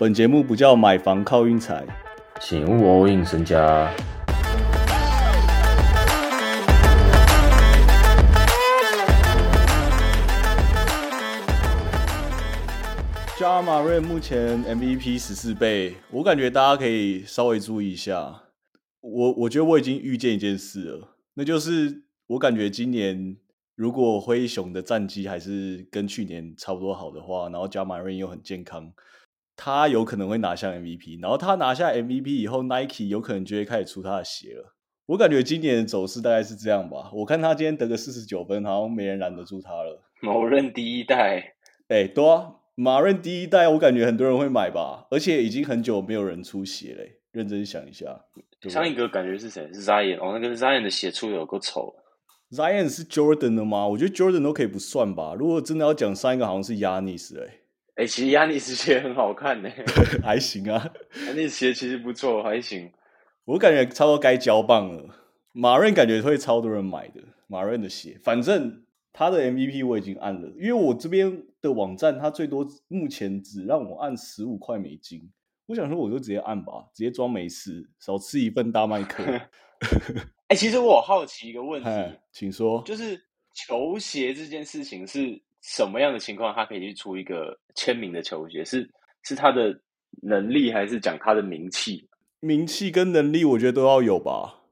[0.00, 1.84] 本节目不叫买房靠运财，
[2.40, 3.92] 请勿 all in 身家。
[13.36, 18.44] 加马瑞目前 MVP 十四倍，我感觉大家可以稍微注意一下。
[19.00, 23.36] 我我觉得我已经预见一件事了，那就是我感觉今年
[23.74, 28.92] 如果灰熊的战绩还是跟去年差不多好的话，然后加马瑞又很健康，
[29.58, 31.20] 他有可能会拿下 MVP。
[31.20, 34.74] 然后他拿下 MVP 以后，Nike 有可能就会开始出他的鞋了。
[35.06, 37.10] 我感觉今年的走势大概是这样吧。
[37.12, 40.00] 我看他今天得个四十九分，好像没人拦得住他了。
[40.22, 41.54] 某任第一代，
[41.88, 47.16] 哎，对啊，马润第一代，我感觉很多人会买吧，而且已经很久没有人出鞋嘞。
[47.32, 48.06] 认真想一下，
[48.68, 49.70] 上一个感觉是谁？
[49.72, 51.94] 是 Zion 哦，那个 Zion 的鞋出的有够丑。
[52.50, 53.86] Zion 是 Jordan 的吗？
[53.86, 55.34] 我觉得 Jordan 都可以不算吧。
[55.38, 57.60] 如果真的要讲上一个，好像是 Yanis 哎，
[57.98, 59.68] 哎，其实 Yanis 鞋很好看呢，
[60.22, 60.88] 还行啊。
[61.14, 62.92] Yanis 鞋其实不错，还行。
[63.44, 65.16] 我感觉差不多该交棒了。
[65.50, 75.28] 马润感觉会超多人买的，马润的鞋，反正他的 MVP 我已经按了，因为我这边的网站它最多目前只让我按十五块美金。
[75.66, 79.24] 我想说，我就直接按吧，直接装没事，少吃一份大麦克。
[80.46, 81.88] 哎、其实我好奇一个问题，
[82.30, 83.20] 请说，就是
[83.54, 88.64] 球鞋这件事情是什么样的情况，他可以去出一个签名的球鞋？
[88.64, 88.88] 是
[89.22, 89.80] 是他的
[90.22, 92.08] 能力，还是讲他的名气？
[92.40, 94.62] 名气跟能力，我觉得都要有吧。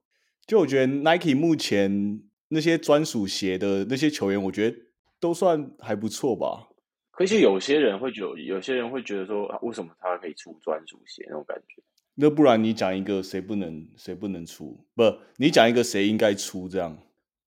[0.46, 4.76] 就我觉得 Nike 目前那些专属鞋的那些球员，我觉得
[5.18, 6.68] 都算还不错吧。
[7.10, 11.82] 可是有些人会觉得，有些人会觉得说，啊为什么他可以出专属鞋那种感觉？
[12.14, 14.86] 那不然你讲一个谁不能谁不能出？
[14.94, 15.02] 不，
[15.36, 16.68] 你讲一个谁应该出？
[16.68, 16.96] 这样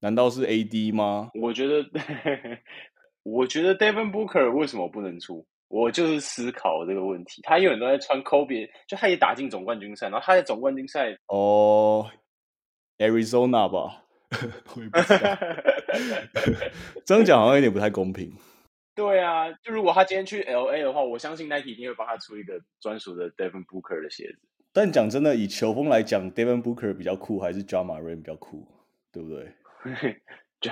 [0.02, 1.30] 难道是 AD 吗？
[1.36, 1.84] 我觉得，
[3.24, 5.46] 我觉得 Devin Booker 为什么不能出？
[5.68, 7.42] 我就是思考这个问题。
[7.44, 12.10] 他永远都在穿 Kobe，就他也打进总冠军赛，然后他在总冠军赛哦
[12.98, 14.04] ，Arizona 吧，
[14.76, 15.38] 我也不知道。
[17.06, 18.34] 这样讲好像有点不太公平。
[18.96, 24.40] 对啊，就如果他今天去 LA 的话，我相信 Nike 一定会帮他出一个专属的 Devin Booker 的鞋子。
[24.74, 28.68] 但讲真的，以球风来讲，Devin Booker 比较酷，还是 Ja m a r a n 比较酷，
[29.12, 29.52] 对不对
[30.62, 30.70] j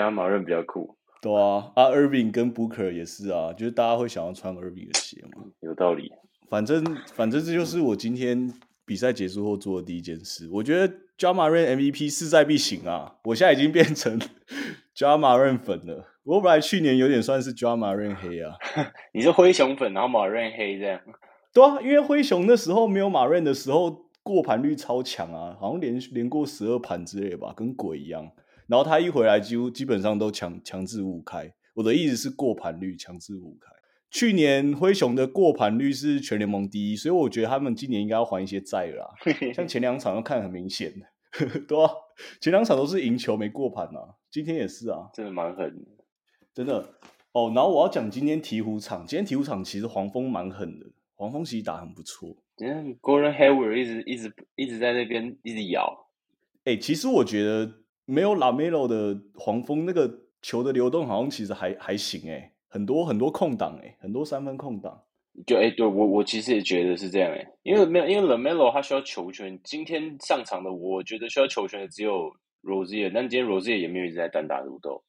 [0.00, 5.42] a m a r a n 比较酷，对啊，啊，Irving 跟 Booker 也是啊，就是大家会想要穿 Irving 的鞋嘛。
[5.60, 6.12] 有道理。
[6.50, 8.52] 反正反正这就是我今天
[8.84, 10.46] 比赛结束后做的第一件事。
[10.52, 13.16] 我觉得 Ja m a r a n MVP 势在必行啊！
[13.24, 14.20] 我现在已经变成
[14.94, 16.04] Ja m a r a n 粉了。
[16.24, 18.52] 我本来去年有点算是 Ja m a r a n 黑啊。
[19.14, 21.00] 你是灰熊粉，然后马润黑这样？
[21.54, 28.30] 对啊，因为灰熊那时候没有马润的时候，过盘率超强啊，好像连连过十二盘之类吧，跟鬼一样。
[28.66, 31.52] 然后他一回来，几乎基本上都强强制五开。
[31.74, 33.72] 我的意思是过盘率强制五开。
[34.10, 39.08] 去年灰熊的过盘率是全联盟第一，所以我觉得他们今年应该要还一些债了啦。
[39.52, 41.90] 像前两场要看很明显的， 对啊，
[42.40, 46.04] 前两场都是赢球没过盘啊，今天也是啊，真的蛮狠的，
[46.54, 46.94] 真的
[47.32, 47.50] 哦。
[47.52, 50.86] 然后我要讲今天鹈鹕场，今天鹈鹕场其实黄蜂蛮狠的，
[51.16, 52.36] 黄蜂其实打很不错。
[52.56, 56.06] 今天 Gordon Hayward 一直一直一直在那边一直咬。
[56.62, 57.68] 哎、其实我觉得
[58.04, 60.10] 没有 Lamelo 的黄蜂那个
[60.42, 65.02] 球的流动好像其实还还行哎、很多很多空档哎、很多三分空档。
[65.46, 72.32] 就哎、对我我其实也觉得是这样哎、因为没有因为 Lamelo 他需要球权，今天上场的我觉得需要球权的只有
[72.62, 75.02] Rosier，但今天 Rosier 也没有一直在单打独斗。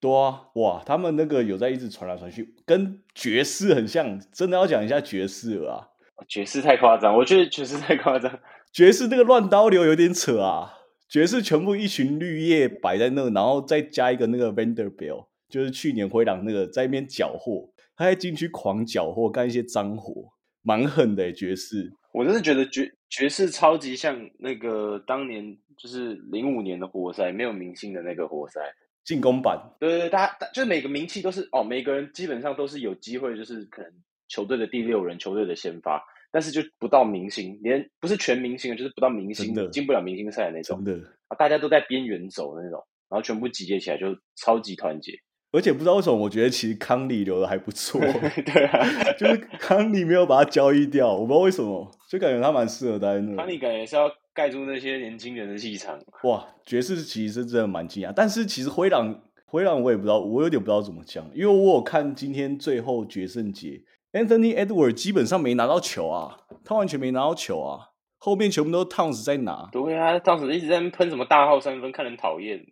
[0.00, 5.88] 对啊，哇，他们那个有在一直传来传去，跟爵士很像，真的要讲一下爵士了啊。
[6.28, 8.38] 爵士太夸张，我觉得爵士太夸张。
[8.70, 10.74] 爵士那个乱刀流有点扯啊，
[11.08, 20.32] 爵士全部一群绿叶摆在那，然后再加一个那个 Vanderbilt，就是去年灰狼那个在那边缴获，他在禁区狂缴获，干一些脏活，
[20.62, 21.92] 蛮狠的、欸、爵士。
[22.12, 28.60] 我真的觉得爵爵士超级像那个当年就是零五年的活塞，没有明星的那个活塞。
[29.04, 33.92] 进攻版，对对对，大家就是每个名气都是哦，每个人基本上都是有机会，就是可能
[34.28, 36.02] 球队的第六人，球队的先发，
[36.34, 41.00] 但是就不到明星，连不是全明星，就是不到明星的，进不了明星赛的那种真。
[41.00, 41.08] 的。
[41.28, 45.12] 啊，大家都在边缘走的那种，然后全部集结起来就超级团结。
[45.52, 48.00] 而且不知道为什么，我觉得其实康利留的还不错，
[48.44, 53.36] 对啊，就是康利没有把他交易掉，我不知道为什么，就感觉他蛮适合待在那。
[53.36, 55.96] 康利感觉是要盖住那些年轻人的气场。
[56.24, 63.80] 哇，爵士其实是真的蛮惊讶，但是其实灰狼灰狼我也不知道，我有点不知道怎么讲，因为我有看今天最后决胜节
[64.14, 69.68] ，Anthony Edward 基本上没拿到球啊，他完全没拿到球啊，后面全部都是 Towns 在拿。
[69.70, 72.64] 对啊，当时一直在喷什么大号三分，看人讨厌。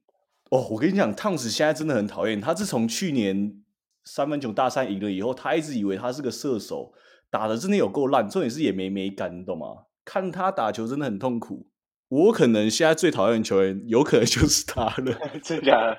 [0.51, 2.55] 哦，我跟你讲，Towns 现在真的很讨厌他。
[2.55, 3.63] 自从去年
[4.05, 6.93] 三分球大赛赢了以后，他一直以为他是个射手，
[7.31, 9.67] 打的真的有够烂，重点是也没美感，你懂吗？
[10.05, 11.69] 看他打球真的很痛苦。
[12.09, 15.17] 我可能现在最讨厌的球员，有可能就是他了。
[15.43, 15.99] 真假的？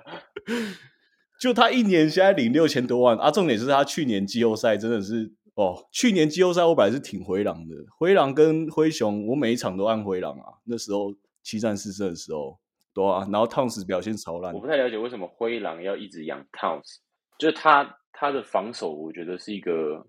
[1.44, 3.30] 就他一年现在领六千多万啊！
[3.30, 10.54] 重点是他去年季后赛真的是哦，去年季后赛我本来是挺灰狼的，灰狼跟灰熊，我每一场都按灰狼啊。
[10.64, 11.14] 那时候
[11.44, 12.58] 七战四胜的时候，
[12.94, 13.28] 对啊。
[13.30, 17.00] 然后 Towns 表现超烂我，不太了解为什么灰狼要一直养 Towns，
[17.38, 20.02] 就是他他的防守，我觉得是一个，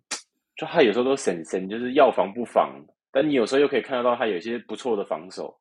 [0.56, 5.58] 就他有时候都神神，就是要防不防，但你有时候又可以看得到他有一些不错的防守。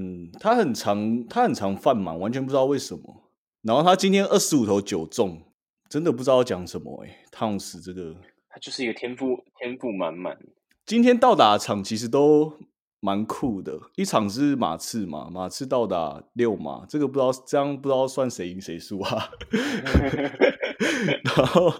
[0.00, 3.29] 嗯，他很常他很常犯满，完全不知道为什么。
[3.62, 5.42] 然后他今天二十五投九中，
[5.88, 8.16] 真的不知道讲什么哎、Towns 这个
[8.48, 10.38] 他就是一个天赋天赋满满。
[10.86, 12.58] 今天到达的场其实都
[13.00, 19.30] 蛮酷的，一场是马刺嘛，马刺到达六码，这个不知道这样不知道算谁赢谁输啊。
[21.36, 21.74] 然后，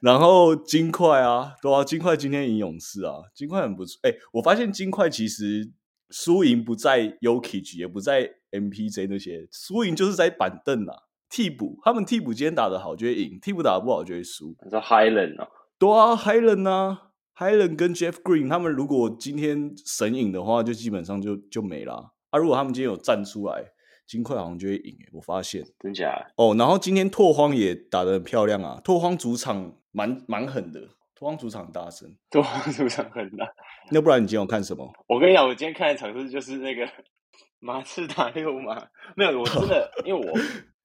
[0.00, 3.98] 然后金块啊，对啊，金块今天赢勇士啊，金块很不错。
[4.02, 5.70] 哎，我发现金块其实
[6.10, 10.94] 输赢不在 Yokich，也不在 MPJ 那些，输赢就是在板凳啊，
[11.28, 14.54] 替补，他们替补今天打得好就会赢，替补打得不好就会输。
[14.62, 22.12] 你说 Highland 哦，对啊，Highland 啊，Highland 跟 Jeff Green 他们如果今天神隐的话，就基本上就就没啦。
[22.30, 23.72] 啊，如果他们今天有站出来，
[24.06, 25.64] 金块好像就会赢诶，我发现。
[25.78, 26.14] 真假？
[26.36, 30.80] 哦，然后今天拓荒也打得很漂亮啊，拓荒主场蛮蛮狠的，
[31.14, 32.14] 拓荒主场很大声。
[32.30, 33.46] 对，主场很大。
[33.92, 34.90] 那不然你今天有看什么？
[35.06, 36.88] 我跟你讲，我今天看的场次就是那个
[37.60, 40.38] 马刺打六马，没有，我真的 因为我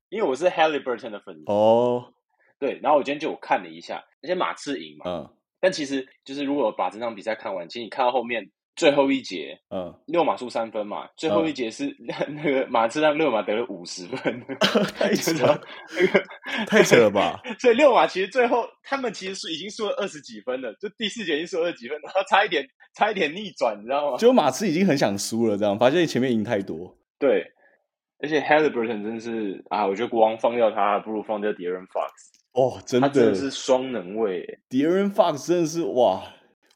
[0.09, 2.13] 因为我是 Halliburton 的粉丝，哦，
[2.59, 5.33] 对，然后我今天就有看了一下，那些马刺赢嘛，嗯。
[5.59, 11.93] 但其实就是如果把这场比赛看完，其实你看到后面最后一节，嗯，六马输三分嘛，最后一节是、
[12.29, 14.45] 那个马刺让六马得了五十分，
[14.95, 15.59] 太扯了，
[15.99, 16.23] 那个
[16.67, 17.41] 太扯了吧？
[17.59, 22.63] 所以六马其实最后他们其实是已经输了二十几分了，就第四节已经输了二十几分，然后差一点
[22.95, 24.17] 差一点逆转，你知道吗？
[24.17, 26.95] 就马刺已经很想输了，这样发现前面赢太多。
[27.17, 27.43] 对，
[28.21, 32.11] 而且 Halliburton 真是啊，我觉得国王放掉他，不如放掉 De'Aaron Fox，
[32.53, 34.59] 哦，真的他真的是双能卫。
[34.69, 36.23] De'Aaron Fox 真的是哇！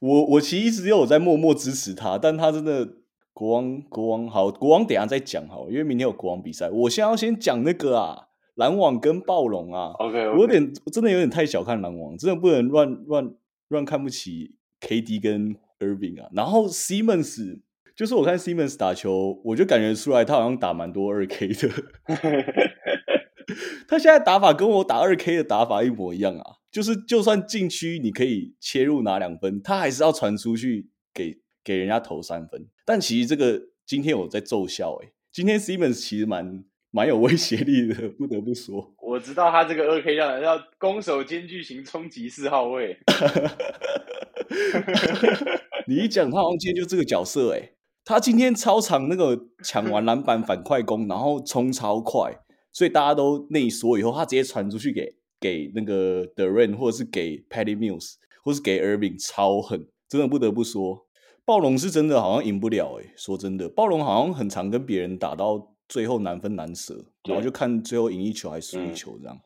[0.02, 2.88] 我我其实一直有在默默支持他，但他真的
[3.34, 6.70] 国王国王好，国王等下再讲好，因为明天有国王比赛。
[6.72, 9.92] 我现在要先讲那个啊，篮网跟暴龙啊。
[10.00, 13.32] OK，, 我有点真的有点太小看篮网，真的不能乱乱
[13.68, 16.30] 乱看不起 KD 跟 Irving 啊。
[16.34, 17.60] 然后 Simmons
[17.96, 21.70] 就是我看 Simmons 打球，我就感觉出来他好像打蛮多二 K 的。
[23.88, 32.68] 他现在打法跟我打二 K 的打法一模一样啊，就是就算禁区你可以切入拿两分，他还是要传出去给给人家投三分。
[32.86, 38.94] 但其实这个今天我在奏效诶、今天 Simmons 其实蛮蛮有威胁力的，不得不说。
[39.02, 42.98] 我知道他这个二 K 让人要攻守兼具型冲击四号位，
[45.88, 47.74] 你一讲，他好像今天就这个角色诶、
[48.06, 52.40] 他今天超长那个抢完篮板反快攻，然后冲超快，
[52.72, 61.08] 所以大家都内缩以后，他直接传出去给给那个 Rain 或者是给 Patty Mills 或是给 Irving 超狠，真的不得不说，
[61.44, 69.40] 暴龙是真的好像赢不了诶、说真的，暴龙好像很常跟别人打到最后难分难舍，然后就看最后赢一球还是输一嗯球这样。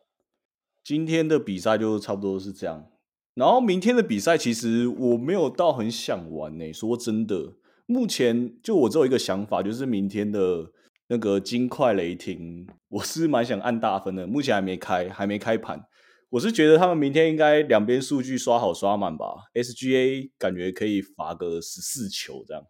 [0.83, 2.86] 今天的比赛就差不多是这样。
[3.33, 7.56] 然后明天的比赛，其实我没有到很想玩呢、说真的，
[7.86, 10.72] 目前就我只有一个想法，就是明天的
[11.10, 15.86] 那个金块雷霆，我是蛮想按大分的，目前还没开，还没开盘。
[16.29, 22.63] 我是觉得他们明天应该两边数据刷好刷满吧，SGA 感觉可以罚个十四球这样，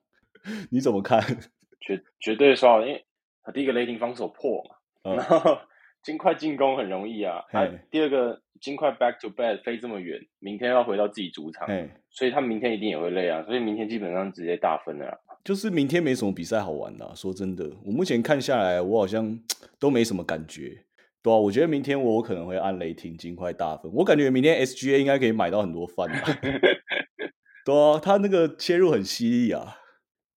[0.69, 1.21] 你怎么看？
[1.81, 3.05] 绝绝对刷好，因为
[3.43, 5.57] 他第一个雷霆防守破嘛，嗯然后
[6.03, 15.17] 金块进攻很容易啊，啊第二个金块 back to back 飞这么远，明天要回到自己主场，哎，所以他们明天一定也会累啊，所以明天基本上直接大分了啦。
[15.43, 19.39] 就是明天没什么比赛好玩的啊、说真的，我目前看下来，我好像
[19.79, 20.84] 都没什么感觉。
[21.25, 26.21] 对啊，我觉得明天我可能会按雷霆金块大分，我感觉明天 SGA 应该可以买到很多饭啊。
[27.65, 29.77] 对啊，他那个切入很犀利啊。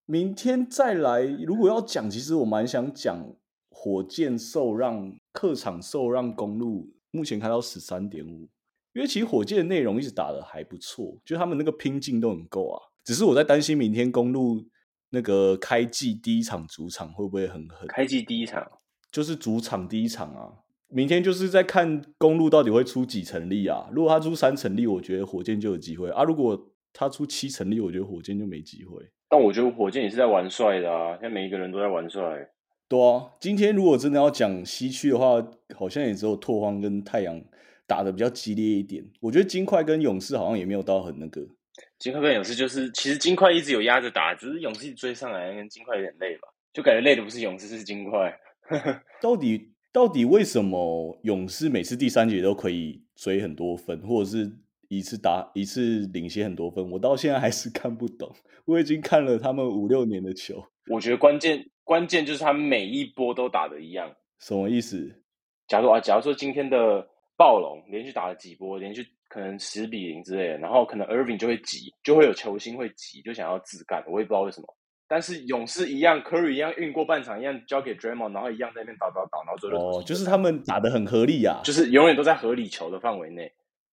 [0.06, 3.34] 明天再来，如果要讲，其实我蛮想讲
[3.68, 8.48] 火箭受让客场受让公路，目前开到十三点五，
[8.94, 12.80] 因为其实火箭的内容一直打的还不错，就他们那个拼劲都很够啊。
[13.04, 14.64] 只是我在担心明天公路
[15.10, 18.66] 那个开季第一场主场会不会很狠，开季第一场，
[19.12, 20.64] 就是主场第一场啊。
[20.88, 23.88] 明天就是在看公路到底会出几成力啊。
[23.92, 26.24] 如果他出三成力，我觉得火箭就有机会啊。
[26.24, 29.02] 如果他出七成力，我觉得火箭就没机会。
[29.28, 32.48] 但我觉得火箭也是在玩帅的啊，现在每一个人都在玩帅。
[32.88, 37.38] 对啊，今天如果真的要讲西区的话，好像也只有拓荒跟太阳
[37.86, 39.04] 打的比较激烈一点。
[39.20, 41.46] 我觉得金块跟勇士好像也没有到很那个。
[41.98, 48.34] 金块跟勇士就是，其实金块一直有压着打，只是勇士追上来，跟金块有点累吧，就感觉累的不是勇士是金块。
[49.20, 54.48] 到底到底为什么勇士每次第三节都可以追很多分，或者是
[54.86, 56.88] 一次打一次领先很多分？
[56.88, 58.32] 我到现在还是 看不懂。
[58.64, 64.08] 我已经看了他们五六年的球，我觉得关键关键就是他们每一波都打的一样。
[64.38, 65.12] 什么意思？
[65.66, 67.04] 假如啊，假如说今天的
[67.36, 74.76] 暴龙连续打了几波，连续可能十比零之类的，然后可能 Irving 就会急，就会有球星会急，就想要自干，我也不知道为什么。
[75.08, 83.50] 但是勇士一样，Curry 一样运过半场，一样交给 Draymond，然后一样在那边打打打，然后最后哦，就是他们打的很合理啊，就是永远都在合理球的范围内。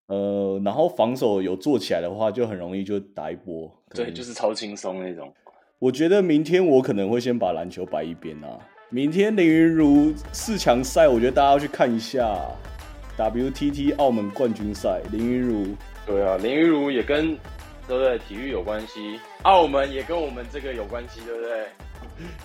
[0.07, 3.71] 呃，然后防守有做起来的话，就很容易就打一波。
[3.91, 5.33] 对，就是超轻松那种。
[5.79, 8.59] 我觉得明天我可能会先把篮球摆一边啊。
[8.89, 12.39] 明天林云如四强赛，我觉得大家要去看一下
[13.17, 17.35] WTT 澳门冠军赛，林云如对啊，林云如也跟
[17.87, 21.67] 对不对体育有关系，澳门也跟我们这个有关系，对不对？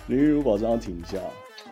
[0.07, 1.17] 林玉如保证要停一下。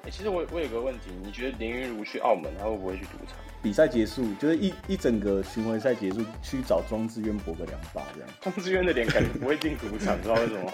[0.03, 3.35] 欸其实我我有个问题，你觉得林云如去澳门，他会不会去赌场？
[3.61, 8.29] 比赛结束就是一一整个巡回赛结束，去找庄志渊搏个两把这样。
[8.41, 10.71] 庄志渊的脸感觉不会进赌场，不知道为什么。